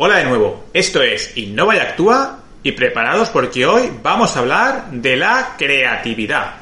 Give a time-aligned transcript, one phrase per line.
[0.00, 4.92] Hola de nuevo, esto es Innova y Actúa y preparados porque hoy vamos a hablar
[4.92, 6.54] de la creatividad.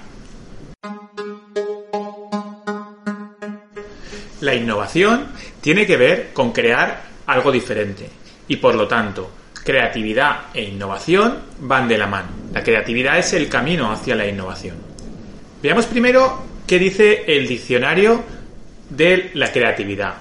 [4.41, 5.27] La innovación
[5.61, 8.09] tiene que ver con crear algo diferente
[8.49, 9.31] y por lo tanto
[9.63, 12.29] creatividad e innovación van de la mano.
[12.55, 14.77] La creatividad es el camino hacia la innovación.
[15.63, 18.25] Veamos primero qué dice el diccionario
[18.89, 20.15] de la creatividad.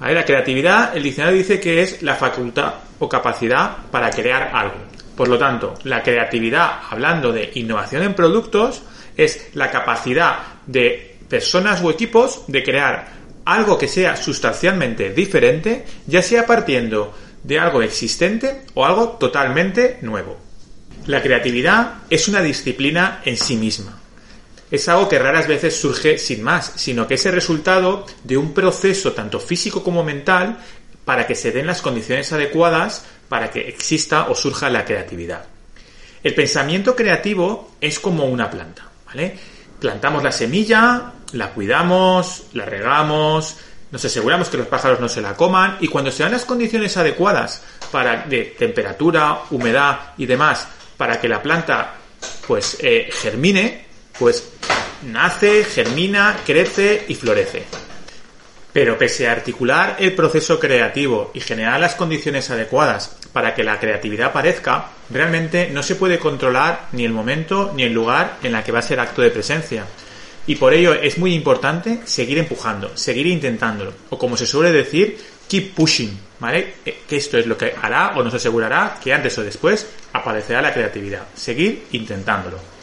[0.00, 4.76] La creatividad, el diccionario dice que es la facultad o capacidad para crear algo.
[5.16, 8.82] Por lo tanto, la creatividad, hablando de innovación en productos,
[9.16, 13.08] es la capacidad de personas o equipos de crear
[13.46, 20.36] algo que sea sustancialmente diferente, ya sea partiendo de algo existente o algo totalmente nuevo.
[21.06, 24.00] La creatividad es una disciplina en sí misma.
[24.70, 28.52] Es algo que raras veces surge sin más, sino que es el resultado de un
[28.52, 30.58] proceso tanto físico como mental
[31.04, 35.46] para que se den las condiciones adecuadas para que exista o surja la creatividad.
[36.22, 39.38] El pensamiento creativo es como una planta, ¿vale?
[39.78, 43.56] Plantamos la semilla, la cuidamos, la regamos,
[43.92, 46.96] nos aseguramos que los pájaros no se la coman y cuando se dan las condiciones
[46.96, 51.94] adecuadas para de temperatura, humedad y demás para que la planta
[52.46, 53.86] pues eh, germine,
[54.18, 54.52] pues
[55.06, 57.64] nace, germina, crece y florece.
[58.72, 63.80] Pero pese a articular el proceso creativo y generar las condiciones adecuadas para que la
[63.80, 68.62] creatividad aparezca, realmente no se puede controlar ni el momento ni el lugar en la
[68.62, 69.86] que va a ser acto de presencia.
[70.46, 73.92] Y por ello es muy importante seguir empujando, seguir intentándolo.
[74.10, 75.18] O como se suele decir,
[75.48, 76.74] keep pushing, ¿vale?
[76.84, 80.62] Eh, que esto es lo que hará o nos asegurará que antes o después aparecerá
[80.62, 81.26] la creatividad.
[81.34, 82.75] Seguir intentándolo.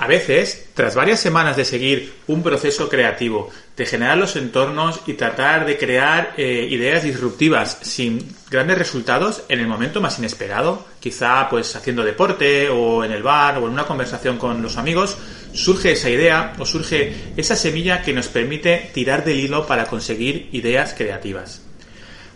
[0.00, 5.14] A veces, tras varias semanas de seguir un proceso creativo, de generar los entornos y
[5.14, 11.48] tratar de crear eh, ideas disruptivas sin grandes resultados en el momento más inesperado, quizá
[11.50, 15.16] pues haciendo deporte o en el bar o en una conversación con los amigos,
[15.52, 20.48] surge esa idea o surge esa semilla que nos permite tirar del hilo para conseguir
[20.52, 21.62] ideas creativas.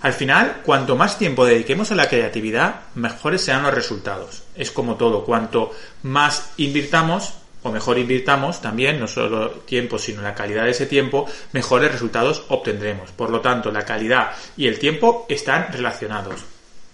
[0.00, 4.42] Al final, cuanto más tiempo dediquemos a la creatividad, mejores serán los resultados.
[4.56, 5.70] Es como todo, cuanto
[6.02, 11.26] más invirtamos, o mejor invirtamos también, no solo tiempo, sino la calidad de ese tiempo,
[11.52, 13.10] mejores resultados obtendremos.
[13.12, 16.40] Por lo tanto, la calidad y el tiempo están relacionados.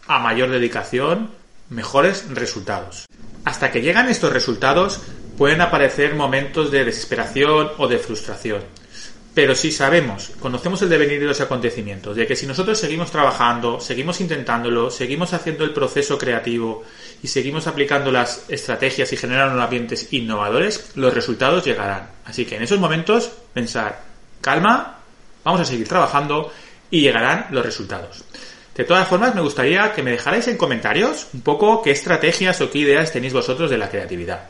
[0.06, 1.30] A mayor dedicación,
[1.70, 3.06] mejores resultados.
[3.44, 5.00] Hasta que llegan estos resultados,
[5.36, 8.62] pueden aparecer momentos de desesperación o de frustración.
[9.34, 13.80] Pero si sabemos, conocemos el devenir de los acontecimientos, de que si nosotros seguimos trabajando,
[13.80, 16.82] seguimos intentándolo, seguimos haciendo el proceso creativo
[17.22, 22.10] y seguimos aplicando las estrategias y generando ambientes innovadores, los resultados llegarán.
[22.24, 24.02] Así que en esos momentos pensar,
[24.40, 24.98] calma,
[25.44, 26.52] vamos a seguir trabajando
[26.90, 28.24] y llegarán los resultados.
[28.74, 32.70] De todas formas, me gustaría que me dejarais en comentarios un poco qué estrategias o
[32.70, 34.48] qué ideas tenéis vosotros de la creatividad.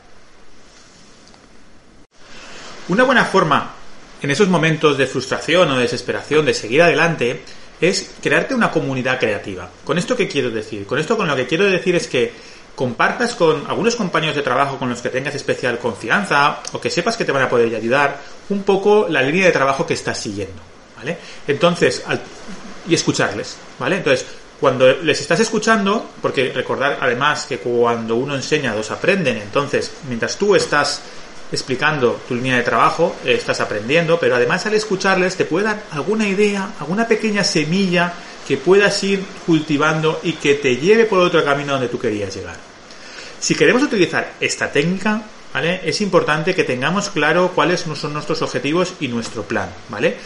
[2.88, 3.74] Una buena forma
[4.22, 7.42] en esos momentos de frustración o de desesperación de seguir adelante
[7.80, 9.70] es crearte una comunidad creativa.
[9.84, 10.86] ¿Con esto qué quiero decir?
[10.86, 12.32] Con esto con lo que quiero decir es que
[12.74, 17.16] compartas con algunos compañeros de trabajo con los que tengas especial confianza o que sepas
[17.16, 18.20] que te van a poder ayudar
[18.50, 20.62] un poco la línea de trabajo que estás siguiendo,
[20.96, 21.18] ¿vale?
[21.46, 22.04] Entonces,
[22.88, 23.96] y escucharles, ¿vale?
[23.96, 24.26] Entonces,
[24.60, 30.36] cuando les estás escuchando, porque recordar además que cuando uno enseña, dos aprenden, entonces, mientras
[30.36, 31.02] tú estás
[31.50, 35.84] explicando tu línea de trabajo, eh, estás aprendiendo, pero además al escucharles te puede dar
[35.90, 38.12] alguna idea, alguna pequeña semilla
[38.46, 42.56] que puedas ir cultivando y que te lleve por otro camino donde tú querías llegar.
[43.40, 45.22] Si queremos utilizar esta técnica,
[45.52, 45.80] ¿vale?
[45.84, 50.16] Es importante que tengamos claro cuáles son nuestros objetivos y nuestro plan, ¿vale?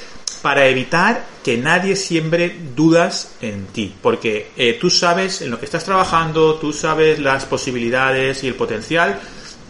[0.40, 5.66] Para evitar que nadie siembre dudas en ti, porque eh, tú sabes en lo que
[5.66, 9.20] estás trabajando, tú sabes las posibilidades y el potencial,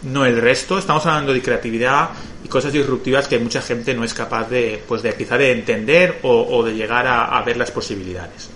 [0.03, 0.77] no el resto.
[0.77, 2.09] Estamos hablando de creatividad
[2.43, 6.19] y cosas disruptivas que mucha gente no es capaz de, pues de quizá de entender
[6.23, 8.49] o, de llegar a, ver las posibilidades.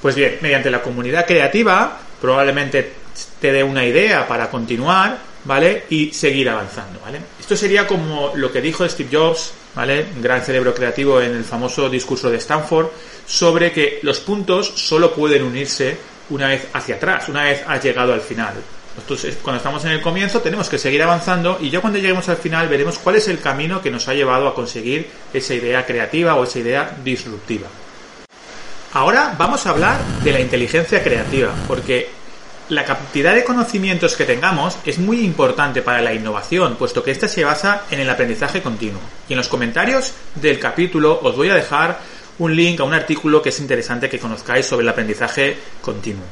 [0.00, 2.92] Pues bien, mediante la comunidad creativa probablemente
[3.40, 5.84] te dé una idea para continuar, ¿vale?
[5.90, 7.20] Y seguir avanzando, ¿vale?
[7.40, 10.06] Esto sería como lo que dijo Steve Jobs, ¿vale?
[10.14, 12.88] Un gran cerebro creativo en el famoso discurso de Stanford,
[13.26, 15.96] sobre que los puntos solo pueden unirse
[16.30, 18.54] una vez hacia atrás, una vez has llegado al final.
[18.98, 22.38] Entonces, cuando estamos en el comienzo tenemos que seguir avanzando y ya cuando lleguemos al
[22.38, 26.34] final veremos cuál es el camino que nos ha llevado a conseguir esa idea creativa
[26.34, 27.68] o esa idea disruptiva.
[28.92, 32.08] Ahora vamos a hablar de la inteligencia creativa, porque
[32.68, 37.28] la cantidad de conocimientos que tengamos es muy importante para la innovación, puesto que ésta
[37.28, 39.00] se basa en el aprendizaje continuo.
[39.28, 42.00] Y en los comentarios del capítulo os voy a dejar
[42.38, 46.24] un link a un artículo que es interesante que conozcáis sobre el aprendizaje continuo.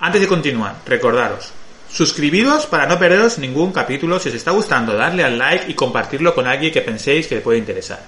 [0.00, 1.52] Antes de continuar, recordaros,
[1.94, 4.18] suscribiros para no perderos ningún capítulo.
[4.18, 7.40] Si os está gustando, darle al like y compartirlo con alguien que penséis que le
[7.40, 8.02] puede interesar.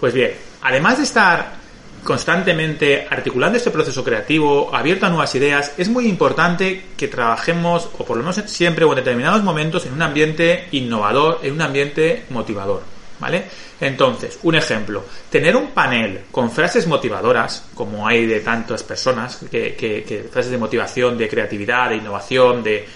[0.00, 0.32] Pues bien,
[0.62, 1.58] además de estar
[2.02, 8.04] constantemente articulando este proceso creativo, abierto a nuevas ideas, es muy importante que trabajemos, o
[8.06, 12.24] por lo menos siempre o en determinados momentos, en un ambiente innovador, en un ambiente
[12.30, 12.97] motivador.
[13.20, 13.46] ¿Vale?
[13.80, 20.28] Entonces, un ejemplo, tener un panel con frases motivadoras, como hay de tantas personas, que,
[20.30, 22.86] frases de motivación, de creatividad, de innovación, de,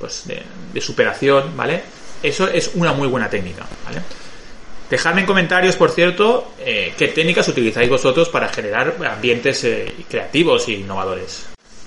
[0.00, 1.82] pues, de, superación, ¿vale?
[2.22, 4.00] Eso es una muy buena técnica, ¿vale?
[4.88, 10.68] Dejadme en comentarios, por cierto, eh, qué técnicas utilizáis vosotros para generar ambientes eh, creativos
[10.68, 11.46] e innovadores.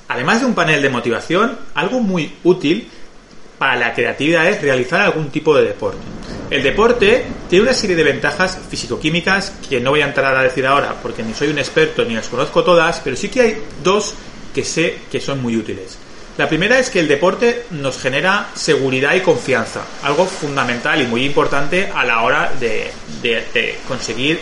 [0.10, 2.89] Además de un panel de motivación, algo muy útil
[3.57, 6.00] para la creatividad es realizar algún tipo de deporte.
[6.50, 10.65] El deporte tiene una serie de ventajas físico-químicas que no voy a entrar a decir
[10.65, 14.13] ahora porque ni soy un experto ni las conozco todas, pero sí que hay dos
[14.54, 15.98] que sé que son muy útiles.
[16.38, 21.25] La primera es que el deporte nos genera seguridad y confianza, algo fundamental y muy
[21.25, 22.92] importante a la hora de,
[23.88, 24.39] conseguir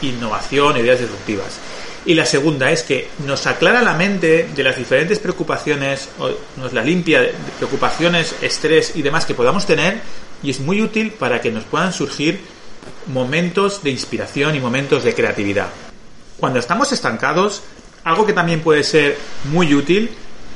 [0.00, 1.58] innovación, ideas disruptivas.
[2.06, 6.08] Y la segunda es que nos aclara la mente de las diferentes preocupaciones,
[6.56, 10.00] nos la limpia de preocupaciones, estrés y demás que podamos tener
[10.40, 12.40] y es muy útil para que nos puedan surgir
[13.08, 15.66] momentos de inspiración y momentos de creatividad.
[16.38, 17.64] Cuando estamos estancados,
[18.04, 19.18] algo que también puede ser
[19.50, 20.10] muy útil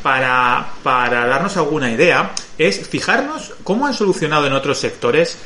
[0.05, 5.37] para, para darnos alguna idea es fijarnos cómo han solucionado en otros sectores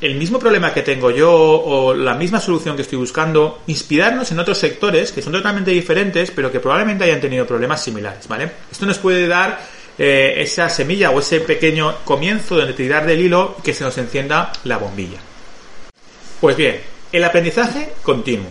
[0.00, 4.38] el mismo problema que tengo yo o la misma solución que estoy buscando, inspirarnos en
[4.38, 8.50] otros sectores que son totalmente diferentes, pero que probablemente hayan tenido problemas similares, ¿vale?
[8.70, 9.60] Esto nos puede dar
[9.98, 14.52] eh, esa semilla o ese pequeño comienzo donde tirar del hilo que se nos encienda
[14.64, 15.18] la bombilla.
[16.40, 16.80] Pues bien,
[17.10, 18.50] el aprendizaje continuo.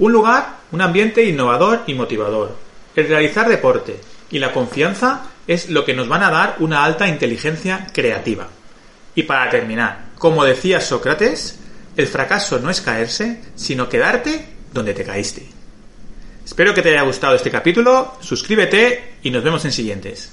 [0.00, 2.56] Un lugar, un ambiente innovador y motivador.
[2.96, 4.00] El realizar deporte,
[4.32, 8.48] y la confianza es lo que nos van a dar una alta inteligencia creativa.
[9.14, 11.58] Y para terminar, como decía Sócrates,
[11.96, 15.46] el fracaso no es caerse, sino quedarte donde te caíste.
[16.44, 20.32] Espero que te haya gustado este capítulo, suscríbete y nos vemos en siguientes.